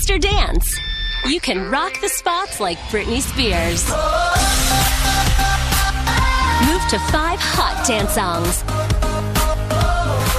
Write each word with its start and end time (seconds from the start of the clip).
Twister 0.00 0.18
Dance. 0.18 0.80
You 1.26 1.40
can 1.40 1.70
rock 1.70 2.00
the 2.00 2.08
spots 2.08 2.58
like 2.58 2.78
Britney 2.88 3.20
Spears. 3.20 3.84
Move 6.64 6.82
to 6.88 6.98
five 7.12 7.38
hot 7.38 7.84
dance 7.86 8.12
songs. 8.12 8.62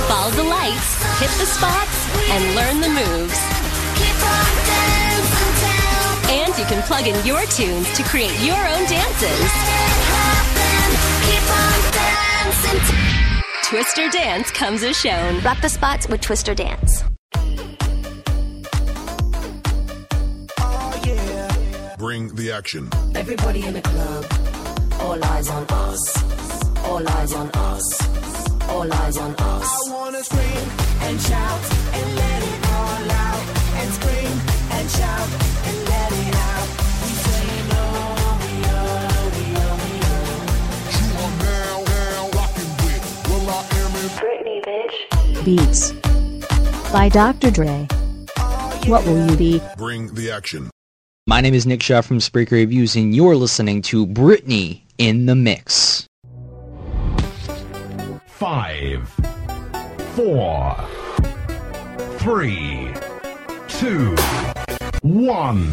Follow 0.09 0.31
the 0.31 0.49
lights, 0.49 0.97
hit 1.19 1.29
the 1.37 1.45
spots, 1.45 1.93
and 2.33 2.55
learn 2.55 2.81
the 2.81 2.89
moves. 2.89 3.37
And 6.31 6.57
you 6.57 6.65
can 6.65 6.81
plug 6.87 7.05
in 7.05 7.23
your 7.23 7.45
tunes 7.45 7.85
to 7.95 8.01
create 8.01 8.33
your 8.41 8.57
own 8.57 8.83
dances. 8.89 9.51
Twister 13.65 14.09
Dance 14.09 14.49
comes 14.49 14.81
as 14.81 14.99
shown. 14.99 15.39
Rock 15.41 15.61
the 15.61 15.69
spots 15.69 16.07
with 16.07 16.19
Twister 16.19 16.55
Dance. 16.55 17.03
Bring 22.11 22.35
the 22.35 22.51
action. 22.51 22.89
Everybody 23.15 23.65
in 23.65 23.73
the 23.73 23.81
club, 23.81 24.25
all 24.99 25.23
eyes 25.23 25.49
on 25.49 25.63
us. 25.69 26.03
All 26.83 27.07
eyes 27.07 27.31
on 27.31 27.49
us. 27.51 27.85
All 28.67 28.93
eyes 28.93 29.17
on 29.17 29.33
us. 29.33 29.69
I 29.87 29.93
wanna 29.93 30.21
scream 30.21 30.65
and 31.07 31.21
shout 31.21 31.63
and 31.95 32.15
let 32.17 32.43
it 32.51 32.59
all 32.79 33.11
out. 33.27 33.45
And 33.79 33.89
scream 33.93 34.35
and 34.75 34.91
shout 34.91 35.29
and 35.67 35.77
let 35.87 36.11
it 36.11 36.35
out. 36.51 36.67
We 37.01 37.11
say 37.27 37.47
no, 37.71 37.83
we 38.43 38.53
are, 38.75 39.27
we 39.37 39.45
are, 39.63 39.75
we 39.85 39.93
are. 40.11 40.43
You 40.99 41.07
are 41.23 41.35
now, 41.47 41.75
now 41.95 42.29
rocking 42.35 42.71
with 42.83 43.03
Will 43.29 43.47
I 43.55 43.61
Am 43.79 43.91
in 44.01 44.07
Britney, 44.19 44.59
bitch. 44.67 44.97
Beats 45.45 45.93
by 46.91 47.07
Dr. 47.07 47.51
Dre. 47.51 47.87
What 48.87 49.05
will 49.05 49.29
you 49.29 49.37
be? 49.37 49.61
Bring 49.77 50.13
the 50.13 50.29
action. 50.31 50.70
My 51.31 51.39
name 51.39 51.53
is 51.53 51.65
Nick 51.65 51.81
Shaw 51.81 52.01
from 52.01 52.17
Spreaker 52.17 52.51
Reviews, 52.51 52.97
and 52.97 53.15
you're 53.15 53.37
listening 53.37 53.81
to 53.83 54.05
Britney 54.05 54.81
in 54.97 55.27
the 55.27 55.33
Mix. 55.33 56.05
Five, 58.25 59.07
four, 60.13 60.75
three, 62.17 62.91
two, 63.69 64.13
one. 65.03 65.63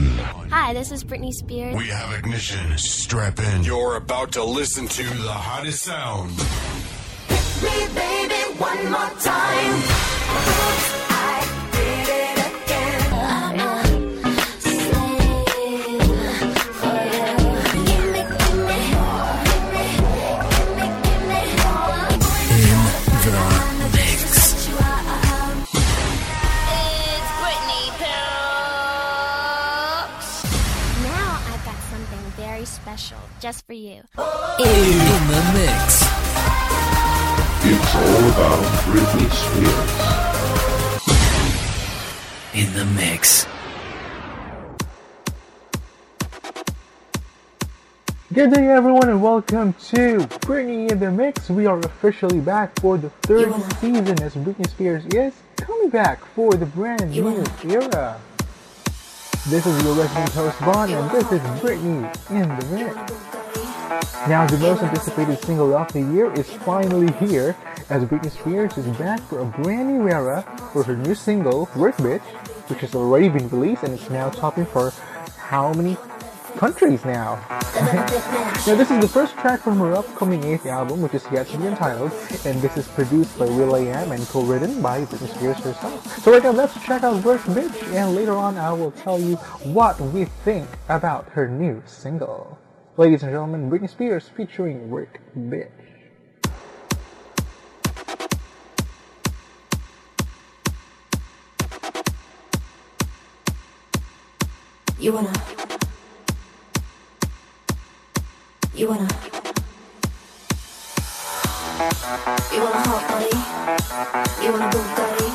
Hi, 0.48 0.72
this 0.74 0.92
is 0.92 1.02
Britney 1.02 1.32
Spears. 1.32 1.74
We 1.74 1.88
have 1.88 2.16
ignition. 2.16 2.78
Strap 2.78 3.40
in. 3.40 3.64
You're 3.64 3.96
about 3.96 4.30
to 4.34 4.44
listen 4.44 4.86
to 4.86 5.02
the 5.02 5.32
hottest 5.32 5.82
sound. 5.82 6.38
Me, 7.64 7.88
baby, 7.96 8.60
one 8.60 8.92
more 8.92 9.10
time. 9.18 11.08
Just 33.48 33.64
for 33.66 33.72
you. 33.72 34.02
In 34.58 34.98
the 35.32 35.42
mix. 35.56 36.04
It's 37.64 37.94
all 37.94 38.24
about 38.28 38.62
Britney 38.84 39.28
Spears. 39.40 39.92
In 42.52 42.68
the 42.74 42.84
mix. 42.94 43.46
Good 48.34 48.52
day, 48.52 48.66
everyone, 48.66 49.08
and 49.08 49.22
welcome 49.22 49.72
to 49.72 50.18
Britney 50.44 50.90
in 50.90 50.98
the 50.98 51.10
Mix. 51.10 51.48
We 51.48 51.64
are 51.64 51.78
officially 51.78 52.40
back 52.40 52.78
for 52.80 52.98
the 52.98 53.08
third 53.22 53.54
season 53.80 54.22
as 54.22 54.34
Britney 54.34 54.68
Spears 54.68 55.06
is 55.06 55.32
coming 55.56 55.88
back 55.88 56.22
for 56.34 56.52
the 56.52 56.66
brand 56.66 57.10
new 57.12 57.42
era. 57.64 58.20
This 59.48 59.64
is 59.64 59.82
your 59.82 59.94
resident 59.94 60.30
host, 60.34 60.58
Vaughn, 60.58 60.90
and 60.92 61.10
this 61.10 61.24
is 61.32 61.40
Britney 61.62 62.04
in 62.28 62.46
the 62.46 62.66
Mix. 62.66 62.94
Now, 64.28 64.46
the 64.46 64.58
most 64.58 64.82
anticipated 64.82 65.42
single 65.42 65.74
of 65.74 65.90
the 65.90 66.02
year 66.02 66.30
is 66.34 66.50
finally 66.50 67.10
here 67.14 67.56
as 67.88 68.04
Britney 68.04 68.30
Spears 68.30 68.76
is 68.76 68.86
back 68.98 69.22
for 69.22 69.38
a 69.38 69.46
brand 69.46 69.88
new 69.88 70.06
era 70.06 70.42
for 70.74 70.82
her 70.82 70.94
new 70.94 71.14
single, 71.14 71.66
Work 71.76 71.96
Bitch, 71.96 72.20
which 72.68 72.80
has 72.80 72.94
already 72.94 73.30
been 73.30 73.48
released 73.48 73.84
and 73.84 73.94
it's 73.94 74.10
now 74.10 74.28
topping 74.28 74.66
for 74.66 74.90
how 75.38 75.72
many 75.72 75.96
countries 76.56 77.04
now? 77.04 77.44
now, 77.50 78.74
this 78.74 78.90
is 78.90 79.00
the 79.00 79.08
first 79.08 79.34
track 79.34 79.60
from 79.60 79.78
her 79.78 79.94
upcoming 79.94 80.42
eighth 80.44 80.66
album, 80.66 81.02
which 81.02 81.14
is 81.14 81.24
yet 81.32 81.46
to 81.48 81.58
be 81.58 81.66
entitled, 81.66 82.12
and 82.44 82.60
this 82.62 82.76
is 82.76 82.88
produced 82.88 83.38
by 83.38 83.46
will.i.am 83.46 84.12
and 84.12 84.26
co-written 84.28 84.80
by 84.82 85.04
Britney 85.04 85.34
Spears 85.34 85.58
herself. 85.58 86.22
So 86.22 86.32
right 86.32 86.42
now, 86.42 86.50
let's 86.50 86.74
check 86.84 87.02
out 87.02 87.22
Work 87.24 87.42
Bitch, 87.42 87.82
and 87.94 88.14
later 88.14 88.34
on 88.34 88.56
I 88.56 88.72
will 88.72 88.92
tell 88.92 89.20
you 89.20 89.36
what 89.64 90.00
we 90.00 90.24
think 90.24 90.68
about 90.88 91.28
her 91.30 91.48
new 91.48 91.82
single. 91.86 92.58
Ladies 92.96 93.22
and 93.22 93.30
gentlemen, 93.30 93.70
Britney 93.70 93.88
Spears 93.88 94.28
featuring 94.28 94.90
Work 94.90 95.20
Bitch. 95.36 95.70
You 105.00 105.12
wanna. 105.12 105.67
You 108.78 108.86
wanna. 108.86 109.08
You 112.54 112.60
want 112.62 112.78
a 112.78 112.82
hot 112.86 113.02
body? 113.10 113.34
You 114.38 114.54
want 114.54 114.62
a 114.62 114.70
Bugatti? 114.70 115.28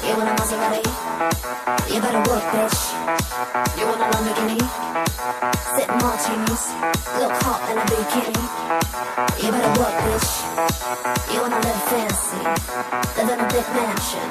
You 0.00 0.16
want 0.16 0.32
a 0.32 0.34
Maserati? 0.40 0.80
You 1.92 2.00
better 2.00 2.22
work, 2.24 2.44
bitch. 2.56 2.80
You 3.76 3.84
want 3.84 4.00
a 4.00 4.08
Lamborghini? 4.08 4.64
Sip 5.76 5.90
martinis, 6.00 6.64
look 7.20 7.36
hot 7.44 7.60
in 7.68 7.76
a 7.76 7.84
bikini. 7.92 8.40
You 9.36 9.52
better 9.52 9.72
work, 9.76 9.96
bitch. 10.08 10.32
You 11.28 11.42
wanna 11.44 11.60
live 11.60 11.82
fancy, 11.92 12.40
live 13.20 13.36
in 13.36 13.40
a 13.44 13.48
big 13.52 13.66
mansion, 13.76 14.28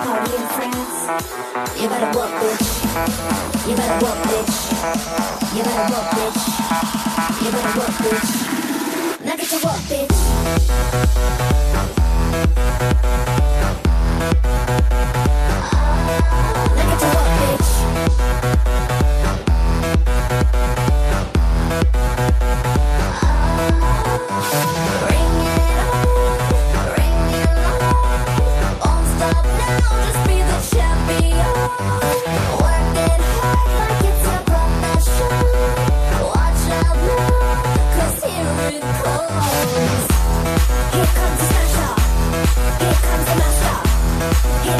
party 0.00 0.32
in 0.32 0.46
France. 0.56 0.96
You 1.76 1.88
better 1.92 2.08
work, 2.16 2.32
bitch. 2.40 2.72
You 3.68 3.76
better 3.76 4.00
work, 4.00 4.18
bitch. 4.32 4.56
You 5.52 5.62
better 5.62 5.92
work, 5.92 6.08
bitch. 6.16 7.03
Just 7.44 7.52
be 30.26 30.36
the 30.42 30.58
champion. 30.72 31.54
Work 32.60 32.96
it 32.96 33.20
hard 33.40 33.63
You 44.64 44.70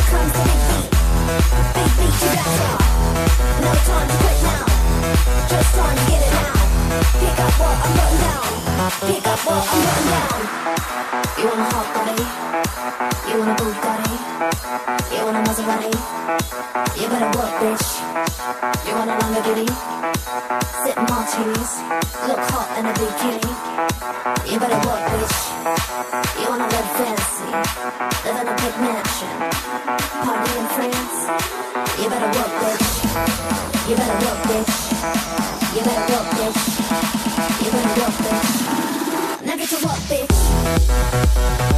want 13.40 13.60
a 13.60 13.64
Bugatti? 13.64 14.63
Maserati? 15.54 15.94
You 16.98 17.06
better 17.06 17.30
work, 17.38 17.54
bitch. 17.62 17.86
You 18.86 18.92
want 18.98 19.10
a 19.10 19.14
Lamborghini? 19.14 19.70
Sip 20.82 20.98
martinis, 20.98 21.72
look 22.26 22.42
hot 22.50 22.74
in 22.78 22.86
a 22.86 22.92
bikini. 22.98 23.52
You 24.50 24.58
better 24.58 24.80
work, 24.82 25.02
bitch. 25.14 25.38
You 26.42 26.46
wanna 26.50 26.66
live 26.66 26.90
fancy, 26.98 27.50
live 28.24 28.38
in 28.42 28.48
a 28.50 28.56
big 28.62 28.74
mansion, 28.82 29.34
party 30.26 30.50
in 30.58 30.66
France. 30.74 31.18
You 32.02 32.06
better 32.10 32.30
work, 32.34 32.52
bitch. 32.58 32.90
You 33.88 33.94
better 33.94 34.18
work, 34.26 34.40
bitch. 34.50 34.74
You 35.76 35.82
better 35.86 36.06
work, 36.14 36.28
bitch. 36.34 36.62
You 37.62 37.70
better 37.70 37.94
work, 38.00 38.16
bitch. 38.26 38.50
Now 39.46 39.54
get 39.54 39.68
to 39.68 39.78
work, 39.86 40.02
bitch. 40.10 41.73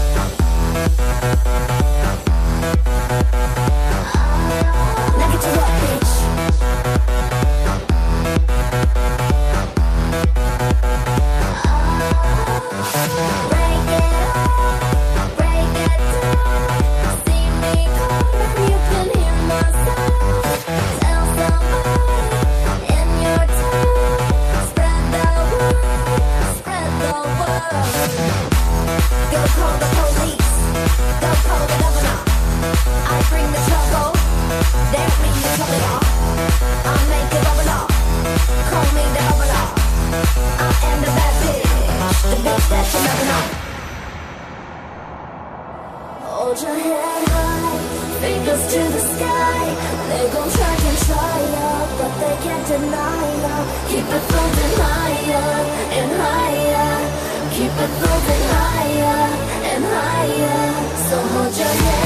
Keep 52.76 54.04
it 54.04 54.22
floating 54.28 54.72
higher 54.76 55.64
and 55.98 56.12
higher. 56.12 57.50
Keep 57.50 57.72
it 57.72 57.90
floating 57.98 58.44
higher 58.52 59.28
and 59.72 59.84
higher. 59.84 61.08
So 61.08 61.16
hold 61.16 61.56
your 61.56 61.66
head 61.66 62.05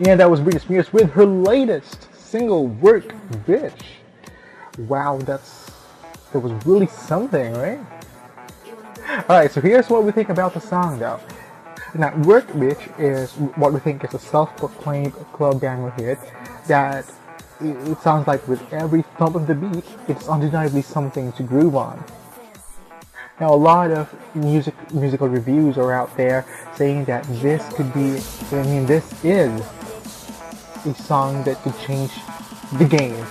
Yeah, 0.00 0.16
that 0.16 0.30
was 0.30 0.40
Britney 0.40 0.60
Spears 0.60 0.92
with 0.92 1.10
her 1.12 1.24
latest 1.24 2.08
single, 2.12 2.66
"Work 2.66 3.14
Bitch." 3.46 4.03
Wow, 4.78 5.18
that's 5.18 5.70
that 6.32 6.40
was 6.40 6.52
really 6.66 6.88
something, 6.88 7.54
right? 7.54 7.78
All 9.28 9.36
right, 9.36 9.50
so 9.50 9.60
here's 9.60 9.88
what 9.88 10.02
we 10.02 10.10
think 10.10 10.30
about 10.30 10.52
the 10.52 10.60
song, 10.60 10.98
though. 10.98 11.20
Now, 11.94 12.16
"Work 12.22 12.48
Bitch" 12.48 12.82
is 12.98 13.32
what 13.56 13.72
we 13.72 13.78
think 13.78 14.02
is 14.02 14.14
a 14.14 14.18
self-proclaimed 14.18 15.12
club 15.32 15.60
banger 15.60 15.90
hit 15.90 16.18
that 16.66 17.04
it 17.60 18.00
sounds 18.00 18.26
like 18.26 18.46
with 18.48 18.60
every 18.72 19.02
thump 19.16 19.36
of 19.36 19.46
the 19.46 19.54
beat, 19.54 19.84
it's 20.08 20.28
undeniably 20.28 20.82
something 20.82 21.30
to 21.32 21.44
groove 21.44 21.76
on. 21.76 22.02
Now, 23.40 23.54
a 23.54 23.56
lot 23.56 23.92
of 23.92 24.12
music 24.34 24.74
musical 24.92 25.28
reviews 25.28 25.78
are 25.78 25.92
out 25.92 26.16
there 26.16 26.44
saying 26.74 27.04
that 27.04 27.24
this 27.40 27.62
could 27.74 27.92
be, 27.94 28.20
I 28.56 28.62
mean, 28.64 28.86
this 28.86 29.04
is 29.24 29.62
a 30.84 30.94
song 30.94 31.44
that 31.44 31.62
could 31.62 31.78
change 31.80 32.10
the 32.78 32.84
game 32.84 33.24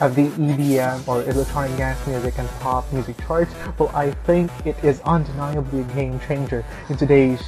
of 0.00 0.14
the 0.14 0.28
EDM 0.28 1.06
or 1.08 1.22
electronic 1.24 1.76
dance 1.76 2.06
music 2.06 2.38
and 2.38 2.48
pop 2.60 2.90
music 2.92 3.16
charts. 3.26 3.54
Well, 3.78 3.90
I 3.94 4.10
think 4.10 4.50
it 4.64 4.76
is 4.84 5.00
undeniably 5.00 5.80
a 5.80 5.84
game 5.94 6.20
changer 6.20 6.64
in 6.88 6.96
today's 6.96 7.42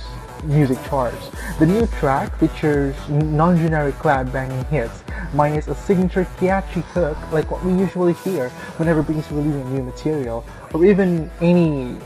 music 0.44 0.79
charts. 0.88 1.31
The 1.58 1.67
new 1.67 1.87
track 1.87 2.37
features 2.38 2.97
non-generic 3.08 3.94
clap 3.97 4.32
banging 4.32 4.64
hits, 4.67 5.02
minus 5.35 5.69
a 5.69 5.75
signature 5.75 6.26
catchy 6.38 6.81
hook 6.81 7.17
like 7.31 7.50
what 7.50 7.64
we 7.64 7.73
usually 7.73 8.14
hear 8.14 8.49
whenever 8.79 9.02
Britney's 9.02 9.31
releasing 9.31 9.75
new 9.75 9.82
material, 9.82 10.44
or 10.73 10.85
even 10.85 11.31
any 11.41 11.97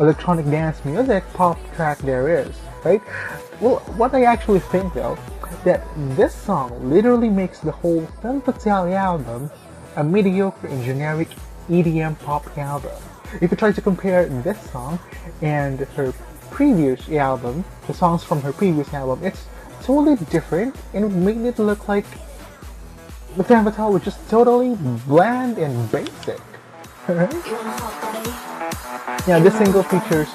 electronic 0.00 0.44
dance 0.46 0.84
music 0.84 1.24
pop 1.34 1.58
track 1.76 1.98
there 1.98 2.28
is, 2.28 2.54
right? 2.84 3.00
Well, 3.60 3.76
what 3.96 4.12
I 4.14 4.24
actually 4.24 4.60
think 4.60 4.92
though, 4.92 5.16
that 5.64 5.86
this 6.16 6.34
song 6.34 6.90
literally 6.90 7.30
makes 7.30 7.60
the 7.60 7.70
whole 7.70 8.04
Femme 8.20 8.40
Fatale 8.42 8.92
album 8.94 9.50
a 9.96 10.04
mediocre 10.04 10.66
and 10.66 10.84
generic 10.84 11.28
EDM 11.68 12.18
pop 12.20 12.56
album. 12.58 12.92
If 13.40 13.50
you 13.50 13.56
try 13.56 13.72
to 13.72 13.80
compare 13.80 14.26
this 14.26 14.58
song 14.70 14.98
and 15.42 15.80
her 15.96 16.12
previous 16.50 17.08
album, 17.10 17.64
the 17.86 17.94
songs 17.94 18.22
from 18.22 18.40
her 18.42 18.52
previous 18.52 18.92
album, 18.94 19.24
it's 19.24 19.46
totally 19.82 20.16
different 20.26 20.76
and 20.92 21.24
made 21.24 21.36
it 21.44 21.58
look 21.58 21.88
like 21.88 22.06
the 23.36 23.42
Fatale 23.42 23.92
was 23.92 24.04
just 24.04 24.28
totally 24.30 24.76
bland 25.06 25.58
and 25.58 25.90
basic. 25.90 26.40
Yeah, 29.26 29.38
this 29.38 29.56
single 29.56 29.82
features 29.82 30.28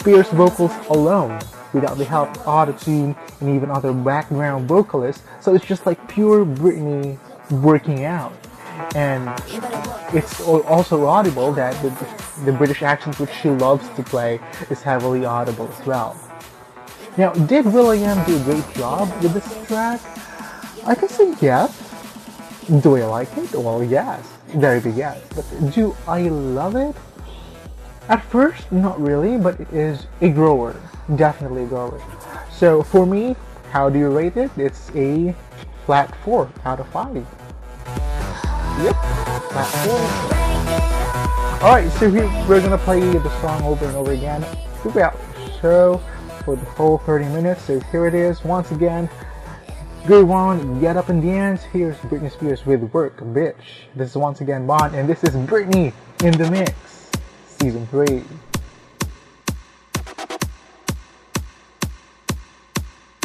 Spears' 0.00 0.28
vocals 0.30 0.72
alone 0.90 1.38
without 1.72 1.98
the 1.98 2.04
help 2.04 2.30
of 2.30 2.38
autotune 2.46 3.16
and 3.40 3.54
even 3.54 3.70
other 3.70 3.92
background 3.92 4.66
vocalists, 4.66 5.22
so 5.40 5.54
it's 5.54 5.64
just 5.64 5.86
like 5.86 6.08
pure 6.08 6.44
Britney 6.44 7.16
working 7.50 8.04
out. 8.04 8.32
And 8.94 9.28
it's 10.14 10.40
also 10.40 11.06
audible 11.06 11.52
that 11.52 11.80
the, 11.82 11.90
the 12.44 12.52
British 12.52 12.82
accent 12.82 13.18
which 13.18 13.32
she 13.42 13.50
loves 13.50 13.88
to 13.90 14.02
play 14.02 14.40
is 14.70 14.82
heavily 14.82 15.24
audible 15.24 15.68
as 15.78 15.86
well. 15.86 16.16
Now, 17.16 17.32
did 17.32 17.64
Will.i.am 17.66 18.24
do 18.26 18.36
a 18.36 18.44
great 18.44 18.74
job 18.74 19.08
with 19.22 19.34
this 19.34 19.66
track? 19.66 20.00
I 20.86 20.94
can 20.94 21.08
say 21.08 21.34
yes. 21.40 21.74
Do 22.80 22.96
I 22.96 23.04
like 23.04 23.36
it? 23.36 23.52
Well, 23.54 23.82
yes. 23.82 24.24
Very 24.48 24.80
big 24.80 24.96
yes. 24.96 25.20
But 25.34 25.74
do 25.74 25.96
I 26.06 26.28
love 26.28 26.76
it? 26.76 26.94
At 28.08 28.24
first, 28.24 28.70
not 28.72 29.00
really, 29.00 29.36
but 29.36 29.60
it 29.60 29.70
is 29.72 30.06
a 30.20 30.30
grower. 30.30 30.74
Definitely 31.16 31.64
a 31.64 31.66
grower. 31.66 32.00
So 32.50 32.82
for 32.82 33.04
me, 33.04 33.36
how 33.70 33.90
do 33.90 33.98
you 33.98 34.08
rate 34.08 34.36
it? 34.36 34.50
It's 34.56 34.90
a 34.94 35.34
flat 35.84 36.14
4 36.24 36.50
out 36.64 36.80
of 36.80 36.88
5. 36.88 37.26
Yep, 38.78 38.94
flat 39.50 39.66
4. 41.60 41.68
Alright, 41.68 41.90
so 41.94 42.08
here 42.08 42.28
we're 42.48 42.60
gonna 42.60 42.78
play 42.78 43.00
the 43.00 43.40
song 43.40 43.60
over 43.64 43.84
and 43.84 43.96
over 43.96 44.12
again 44.12 44.46
throughout 44.82 45.18
the 45.34 45.50
show 45.60 46.00
for 46.44 46.54
the 46.54 46.64
whole 46.64 46.98
30 46.98 47.24
minutes. 47.24 47.64
So 47.64 47.80
here 47.90 48.06
it 48.06 48.14
is 48.14 48.44
once 48.44 48.70
again. 48.70 49.10
Good 50.06 50.28
one, 50.28 50.80
get 50.80 50.96
up 50.96 51.08
and 51.08 51.20
dance. 51.20 51.64
Here's 51.64 51.96
Britney 51.96 52.30
Spears 52.30 52.64
with 52.64 52.82
Work, 52.94 53.18
Bitch. 53.18 53.56
This 53.96 54.10
is 54.10 54.16
once 54.16 54.42
again 54.42 54.64
Bond, 54.64 54.94
and 54.94 55.08
this 55.08 55.24
is 55.24 55.30
Britney 55.30 55.92
in 56.22 56.38
the 56.38 56.48
Mix, 56.48 57.10
Season 57.58 57.84
3. 57.88 58.22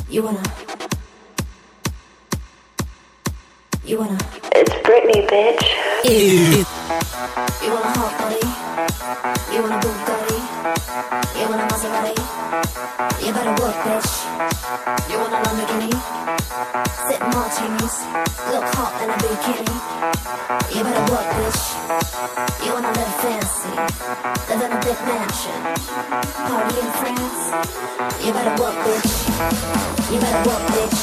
You 0.09 0.23
wanna. 0.23 0.72
You 3.85 3.99
wanna. 3.99 4.17
It's 4.55 4.71
Britney, 4.87 5.27
bitch. 5.27 5.59
Ew. 6.07 6.63
You 7.59 7.69
wanna 7.75 7.91
hot 7.99 8.15
body? 8.15 8.39
You 9.51 9.59
want 9.59 9.75
a 9.75 9.79
Bugatti? 9.83 10.39
You 11.35 11.45
want 11.51 11.59
a 11.59 11.67
Maserati? 11.67 12.15
You 13.19 13.33
better 13.35 13.55
work, 13.59 13.75
bitch. 13.83 14.11
You 15.11 15.19
want 15.19 15.35
a 15.35 15.39
Lamborghini? 15.43 15.91
Sip 17.11 17.21
martinis, 17.27 17.95
look 18.55 18.63
hot 18.71 19.03
in 19.03 19.09
a 19.11 19.17
bikini. 19.19 19.75
You 20.71 20.81
better 20.87 21.05
work, 21.11 21.27
bitch. 21.35 21.61
You 22.63 22.71
wanna 22.71 22.87
live 22.87 23.13
fancy, 23.19 23.73
live 24.47 24.63
in 24.63 24.71
a 24.71 24.79
big 24.79 24.99
mansion, 25.11 25.59
party 26.47 26.79
in 26.79 26.89
France. 27.03 27.41
You 28.23 28.31
better 28.31 28.55
work, 28.63 28.77
bitch. 28.87 29.11
You 30.07 30.19
better 30.23 30.41
work, 30.47 30.63
bitch. 30.71 30.99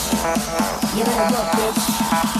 You 0.96 1.04
better 1.04 1.28
work, 1.28 1.48
bitch. 1.60 2.39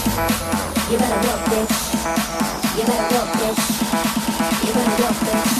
You 0.11 0.17
better 0.97 1.25
work, 1.25 1.41
bitch. 1.47 1.71
You 2.77 2.83
better 2.83 3.15
work, 3.15 3.31
bitch. 3.39 3.61
You 4.67 4.73
better 4.73 4.95
work, 5.03 5.17
bitch. 5.23 5.51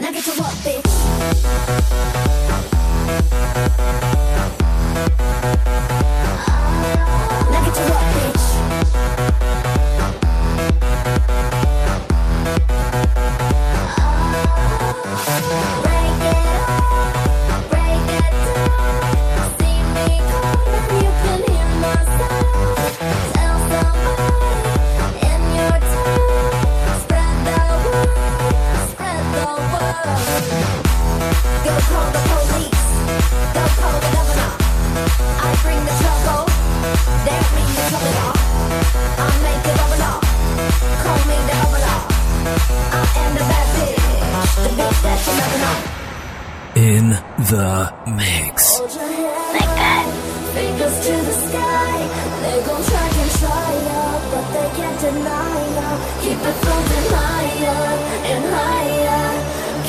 Now 0.00 0.10
get 0.12 0.24
to 0.24 0.32
work, 0.38 0.56
bitch. 0.64 0.92
Now 7.50 7.60
get 7.64 7.74
to 7.74 7.82
work, 7.90 8.06
bitch. 8.14 8.33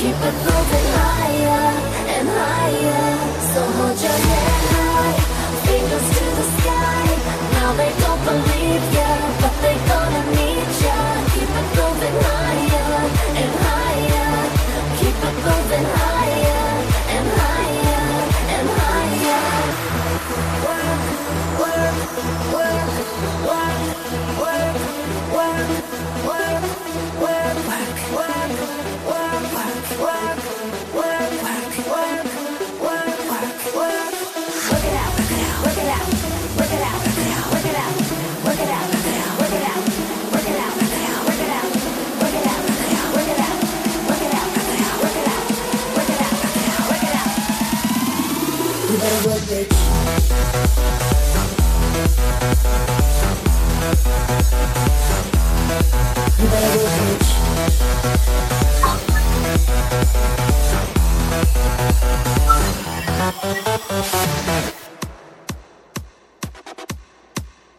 Keep 0.06 0.14
it 0.14 0.36
floating 0.44 0.88
higher 1.02 1.82
and 2.14 2.30
higher. 2.30 3.42
So 3.54 3.62
hold 3.64 4.00
your 4.00 4.12
head 4.12 4.55
You 48.96 49.02
better 49.02 49.28
work, 49.28 49.40
bitch. 49.40 49.72
You 56.40 56.48
better 56.48 56.78
work, 56.82 56.94
bitch. 57.04 57.36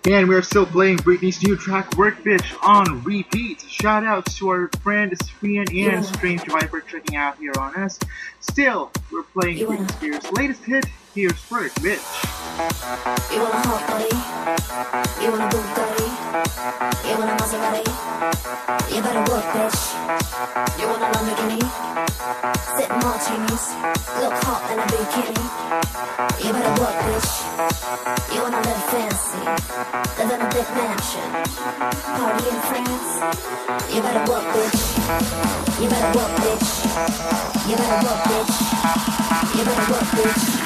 And 0.05 0.29
we're 0.29 0.43
still 0.43 0.67
playing 0.67 0.99
Britney's 0.99 1.43
new 1.43 1.57
track 1.57 1.97
Work 1.97 2.23
Bitch 2.25 2.55
on 2.63 3.03
repeat. 3.05 3.63
Shout 3.63 4.05
outs 4.05 4.37
to 4.37 4.51
our 4.51 4.69
friend 4.83 5.13
Sprian 5.25 5.67
and 5.75 6.05
Strange 6.05 6.45
Viper 6.45 6.83
checking 6.83 7.17
out 7.17 7.39
here 7.39 7.55
on 7.59 7.75
us. 7.75 7.99
Still, 8.41 8.93
we're 9.11 9.23
playing 9.23 9.67
Britney 9.67 9.91
Spears' 9.93 10.31
latest 10.33 10.63
hit. 10.65 10.85
Here's 11.17 11.33
Work 11.51 11.73
Bitch. 11.81 12.05
You 13.33 13.41
want 13.41 13.57
a 13.57 13.61
hot 13.65 13.89
body? 13.89 14.13
You 15.25 15.33
want 15.33 15.49
a 15.49 15.57
Bugatti? 15.57 16.09
You 17.09 17.17
want 17.17 17.33
a 17.33 17.37
Maserati? 17.41 17.89
You 18.93 19.01
better 19.01 19.25
work, 19.33 19.49
bitch. 19.57 19.81
You 20.77 20.85
want 20.93 21.01
a 21.01 21.09
Lamborghini? 21.17 21.65
Sip 22.77 22.93
martinis, 23.01 23.65
look 24.21 24.37
hot 24.45 24.61
in 24.69 24.77
a 24.77 24.85
bikini. 24.93 25.41
You 26.45 26.53
better 26.53 26.77
work, 26.85 26.97
bitch. 27.09 27.33
You 28.37 28.43
wanna 28.45 28.61
live 28.61 28.85
fancy, 28.93 29.41
live 30.21 30.33
in 30.37 30.41
a 30.45 30.49
big 30.53 30.69
mansion, 30.77 31.29
party 32.13 32.45
in 32.45 32.61
France. 32.69 33.09
You 33.89 34.05
better 34.05 34.21
work, 34.29 34.45
bitch. 34.53 34.85
You 35.81 35.89
better 35.89 36.13
work, 36.13 36.33
bitch. 36.45 36.69
You 37.65 37.77
better 37.81 38.05
work, 38.05 38.21
bitch. 38.29 38.53
You 39.57 39.65
better 39.65 39.93
work, 39.97 40.09
bitch. 40.13 40.66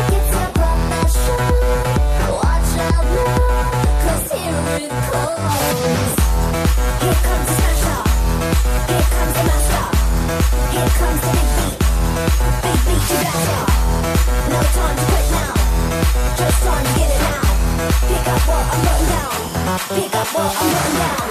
Pick 19.93 20.15
up 20.15 20.27
what 20.27 20.45
I'm 20.45 20.55
putting 20.55 20.95
down. 20.99 21.27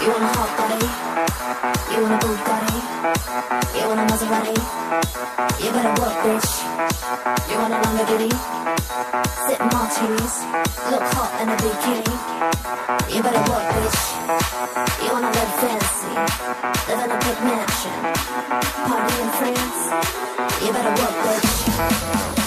You 0.00 0.10
want 0.10 0.22
a 0.22 0.38
hot 0.38 0.50
body? 0.56 1.96
You 1.96 2.02
want 2.02 2.14
a 2.14 2.26
Bugatti? 2.26 2.65
You 3.06 3.86
want 3.86 4.02
a 4.02 4.06
Maserati? 4.10 4.58
You 5.62 5.70
better 5.70 5.94
work, 6.02 6.16
bitch. 6.26 6.50
You 7.46 7.56
want 7.62 7.70
a 7.70 7.78
Lamborghini? 7.78 8.34
Sip 9.46 9.60
martinis, 9.62 10.34
look 10.90 11.06
hot 11.14 11.30
in 11.38 11.46
a 11.46 11.54
bikini. 11.54 12.02
You 13.14 13.22
better 13.22 13.44
work, 13.46 13.62
bitch. 13.78 14.00
You 15.06 15.10
wanna 15.14 15.30
live 15.30 15.52
fancy, 15.62 16.14
live 16.90 17.00
in 17.06 17.10
a 17.14 17.18
big 17.22 17.38
mansion, 17.46 17.94
party 18.90 19.14
in 19.22 19.30
France. 19.38 19.80
You 20.66 20.70
better 20.74 20.94
work, 20.98 21.14
bitch. 21.22 21.50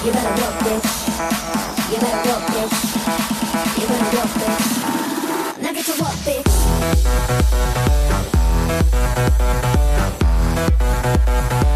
You 0.04 0.12
better 0.12 0.36
work, 0.44 0.56
bitch. 0.60 0.92
You 1.88 2.00
better 2.04 2.20
work, 2.28 2.44
bitch. 2.52 2.76
You 3.80 3.86
better 3.88 4.12
work, 4.12 4.32
bitch. 4.44 4.68
Now 5.64 5.72
get 5.72 5.86
to 5.86 5.96
work, 6.04 6.18
bitch. 6.28 6.52
Thank 10.60 11.64
you. 11.64 11.69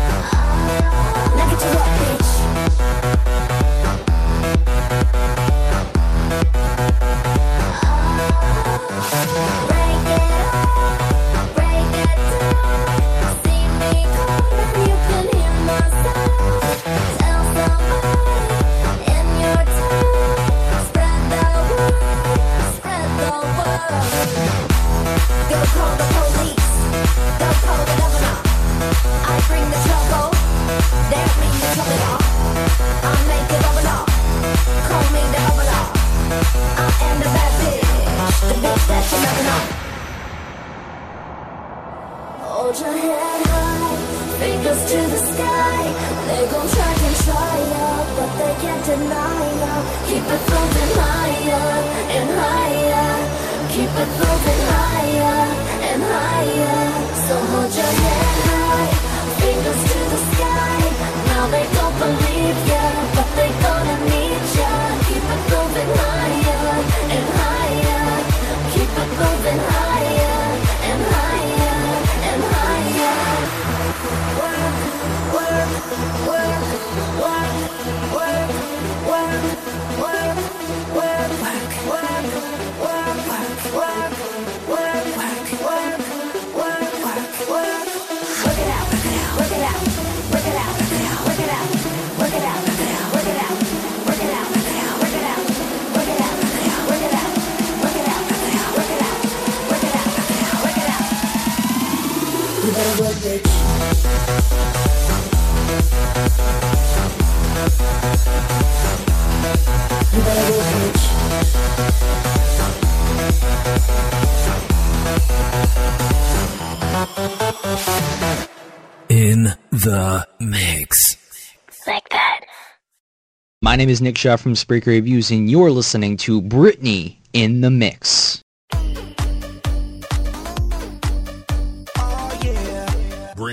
My 123.61 123.77
name 123.77 123.89
is 123.89 124.01
Nick 124.01 124.17
Shaw 124.17 124.35
from 124.35 124.53
Spreaker. 124.53 124.87
Reviews, 124.87 125.31
and 125.31 125.49
you're 125.49 125.71
listening 125.71 126.17
to 126.17 126.41
Britney 126.41 127.17
in 127.31 127.61
the 127.61 127.71
Mix. 127.71 128.32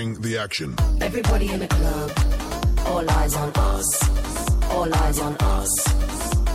Bring 0.01 0.19
the 0.21 0.35
action. 0.35 0.73
Everybody 0.99 1.51
in 1.51 1.59
the 1.59 1.67
club, 1.67 2.11
all 2.87 3.07
eyes 3.07 3.35
on 3.35 3.51
us, 3.53 3.87
all 4.71 4.91
eyes 4.95 5.19
on 5.19 5.35
us, 5.37 5.71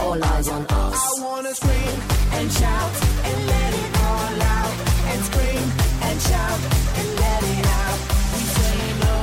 all 0.00 0.24
eyes 0.24 0.48
on 0.48 0.66
us. 0.66 0.98
I 0.98 1.22
wanna 1.22 1.54
scream 1.54 1.96
and 2.38 2.50
shout 2.50 2.92
and 3.28 3.46
let 3.46 3.72
it 3.82 3.92
all 4.10 4.42
out, 4.56 4.74
and 5.10 5.20
scream 5.30 5.66
and 6.08 6.16
shout 6.22 6.60
and 6.98 7.08
let 7.22 7.42
it 7.54 7.66
out. 7.82 7.98
We 8.34 8.42
say 8.58 8.78
no, 9.04 9.14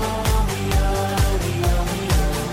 we 0.52 0.62
are, 0.88 1.34
we 1.44 1.54
are, 1.72 1.84
we 1.92 2.02
are. 2.24 2.48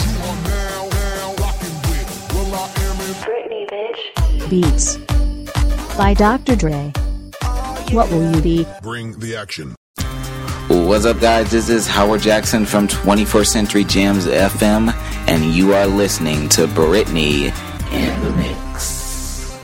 You 0.00 0.12
are 0.30 0.40
now, 0.56 0.80
now 0.88 1.34
rocking 1.42 1.76
with 1.90 2.08
Will 2.32 2.52
I 2.54 2.66
Am 2.86 2.96
in 3.04 3.12
Britney, 3.26 3.64
bitch. 3.68 4.02
Beats. 4.48 4.86
By 5.98 6.14
Dr. 6.14 6.56
Dre. 6.56 6.92
What 7.92 8.10
will 8.10 8.34
you 8.34 8.40
be? 8.40 8.66
Bring 8.80 9.18
the 9.18 9.36
action. 9.36 9.74
What's 10.90 11.06
up, 11.06 11.20
guys? 11.20 11.52
This 11.52 11.68
is 11.68 11.86
Howard 11.86 12.20
Jackson 12.20 12.66
from 12.66 12.88
21st 12.88 13.46
Century 13.46 13.84
Jams 13.84 14.26
FM, 14.26 14.92
and 15.28 15.44
you 15.44 15.72
are 15.72 15.86
listening 15.86 16.48
to 16.48 16.66
Britney 16.66 17.52
in 17.92 18.20
the 18.24 18.30
Mix. 18.32 19.56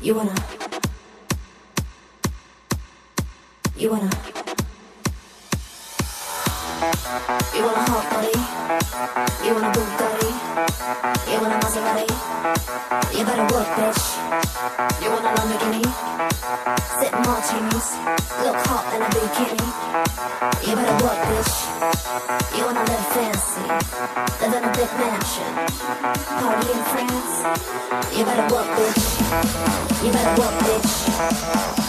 You 0.00 0.14
wanna, 0.14 0.34
you 3.76 3.90
wanna, 3.90 4.10
you 7.52 7.62
wanna 7.64 7.82
hot 7.82 8.10
body, 8.12 8.39
you 9.44 9.54
wanna 9.54 9.70
Bugatti, 9.72 10.30
you 11.30 11.40
wanna 11.40 11.58
Maserati, 11.62 12.06
you 13.16 13.24
better 13.24 13.46
work, 13.54 13.68
bitch. 13.76 14.04
You 15.02 15.10
want 15.10 15.24
a 15.24 15.32
Lamborghini, 15.36 15.84
sip 16.98 17.12
martinis, 17.24 17.88
look 18.44 18.58
hot 18.68 18.84
in 18.94 19.02
a 19.02 19.08
bikini. 19.14 19.68
You 20.66 20.76
better 20.76 21.04
work, 21.04 21.20
bitch. 21.30 21.54
You 22.56 22.64
wanna 22.66 22.84
live 22.84 23.06
fancy, 23.14 23.66
live 24.40 24.54
in 24.54 24.64
a 24.64 24.72
big 24.72 24.90
mansion, 25.00 25.52
party 26.40 26.68
in 26.74 26.82
France. 26.92 27.36
You 28.16 28.24
better 28.24 28.46
work, 28.54 28.68
bitch. 28.76 29.04
You 30.04 30.10
better 30.12 30.34
work, 30.40 30.56
bitch. 30.66 30.90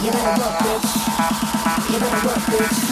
You 0.02 0.10
better 0.12 0.34
work, 0.40 0.56
bitch. 0.64 0.90
You 1.92 1.98
better 2.00 2.26
work, 2.26 2.42
bitch. 2.52 2.91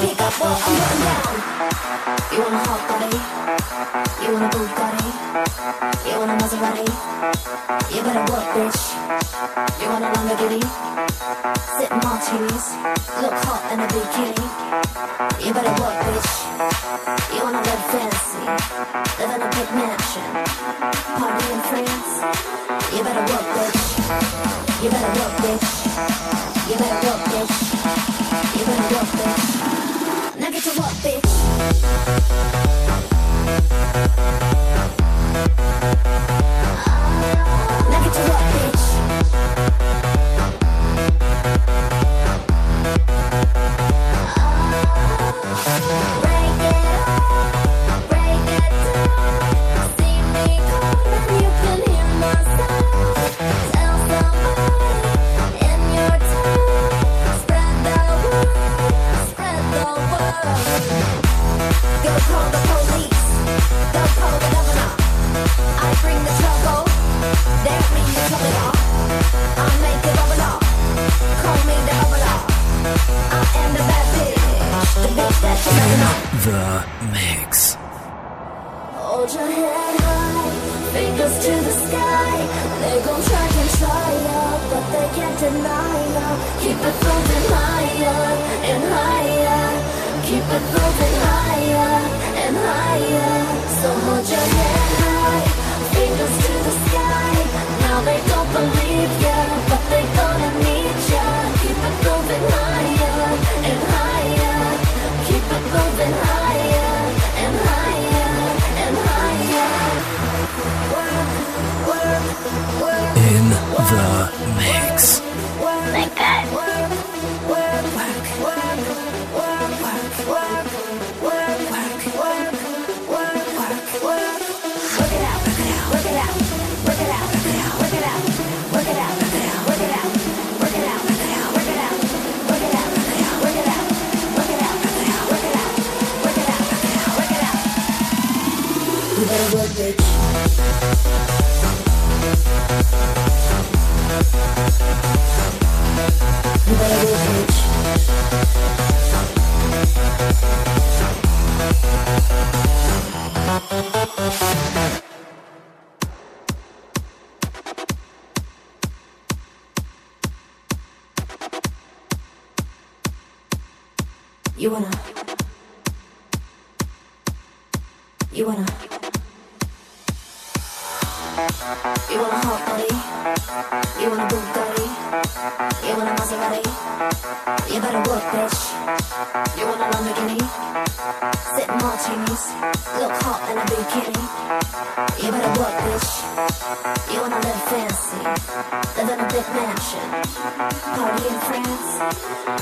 Pick 0.00 0.20
up 0.20 0.32
what 0.40 0.48
I'm 0.48 0.62
putting 0.62 1.00
down. 1.02 1.57
You 2.30 2.44
want 2.44 2.54
a 2.54 2.60
hot 2.68 2.82
body? 2.88 3.16
You 4.20 4.28
want 4.36 4.44
a 4.44 4.50
Bugatti? 4.52 5.10
You 6.04 6.14
want 6.20 6.30
a 6.30 6.36
Maserati? 6.36 6.88
You 7.88 8.00
better 8.04 8.24
work, 8.28 8.46
bitch. 8.52 8.82
You 9.80 9.88
want 9.88 10.04
a 10.04 10.10
Lamborghini? 10.12 10.60
Sip 11.76 11.90
martinis, 12.04 12.66
look 13.24 13.36
hot 13.48 13.62
in 13.72 13.80
a 13.80 13.86
bikini. 13.88 14.44
You 15.40 15.52
better 15.56 15.74
work, 15.80 15.96
bitch. 16.04 16.32
You 17.32 17.40
wanna 17.44 17.62
live 17.64 17.84
fancy, 17.96 18.44
live 19.18 19.32
in 19.34 19.42
a 19.42 19.48
big 19.48 19.68
mansion, 19.72 20.28
party 21.16 21.46
in 21.48 21.60
France. 21.70 22.12
You 22.92 23.00
better 23.08 23.24
work, 23.32 23.46
bitch. 23.56 23.82
You 24.84 24.90
better 24.92 25.12
work, 25.16 25.34
bitch. 25.42 25.68
You 26.68 26.76
better 26.76 27.00
work, 27.08 27.22
bitch. 27.32 27.56
You 28.58 28.64
better 28.68 28.94
work, 28.94 29.08
bitch. 29.16 29.57
Knock 30.68 30.84
it 38.06 38.12
to 38.12 38.20
what, 38.28 38.42
bitch? 38.52 38.77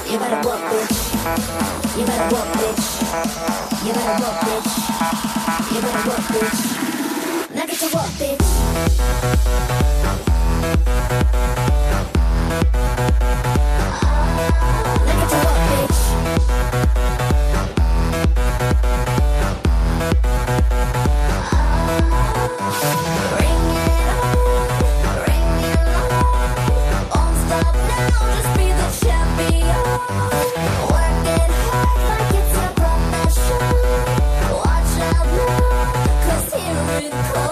You 0.09 0.19
better 0.19 0.49
work, 0.49 0.61
bitch. 0.71 0.97
You 1.99 2.05
better 2.07 2.29
work, 2.35 2.49
bitch. 2.55 2.85
You 3.85 3.93
better 3.93 4.17
work, 4.23 4.37
bitch. 4.47 4.71
You 5.75 5.81
better 5.83 6.09
work, 6.09 6.25
bitch. 6.31 6.61
Now 7.55 7.67
get 7.67 7.79
to 7.79 7.89
work, 7.97 8.11
bitch. 8.21 8.45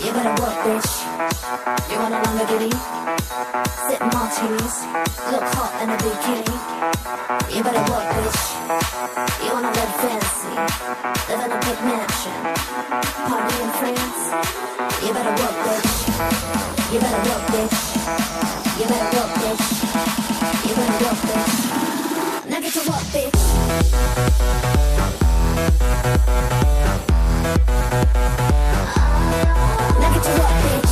You 0.00 0.12
better 0.12 0.34
work, 0.40 0.56
bitch. 0.64 0.92
You 1.90 1.96
want 2.00 2.14
a 2.14 2.18
Lamborghini? 2.24 2.72
Sip 3.84 4.00
martinis. 4.00 4.76
Look 5.30 5.44
hot 5.52 5.72
in 5.82 5.90
a 5.90 5.96
bikini. 6.00 6.56
You 7.54 7.60
better 7.62 7.84
work, 7.92 8.08
bitch. 8.16 8.40
You 9.44 9.50
wanna 9.52 9.68
live 9.76 9.94
fancy. 10.00 10.52
Live 11.28 11.42
in 11.44 11.52
a 11.52 11.60
big 11.60 11.78
mansion. 11.84 12.40
Party 13.28 13.56
in 13.60 13.70
France. 13.76 14.22
You 15.04 15.12
better 15.12 15.34
work, 15.36 15.56
bitch. 15.68 15.92
You 16.92 16.98
better 17.04 17.22
work, 17.28 17.44
bitch. 17.52 17.78
You 18.80 18.86
better 18.88 19.10
work, 19.16 19.32
bitch. 19.42 19.66
You 20.66 20.72
better 20.80 20.98
work, 21.04 21.20
bitch. 21.28 21.54
Now 22.48 22.60
get 22.60 22.72
to 22.72 22.82
work, 22.88 23.04
bitch. 23.12 23.40
Now 30.00 30.14
get 30.14 30.24
you 30.24 30.42
up, 30.42 30.82
bitch. 30.82 30.89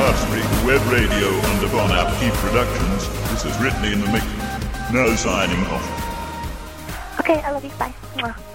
Spreaker 0.00 0.66
Web 0.66 0.80
Radio 0.90 1.28
under 1.50 1.66
Von 1.68 1.90
Apke 1.90 2.30
Productions, 2.40 3.06
this 3.30 3.44
is 3.44 3.52
Britney 3.56 3.92
in 3.92 4.00
the 4.00 4.10
Mix. 4.10 4.24
No 4.92 5.14
signing 5.14 5.60
off. 5.66 7.20
Okay, 7.20 7.40
I 7.42 7.50
love 7.50 7.64
you. 7.64 7.70
Bye. 7.78 8.49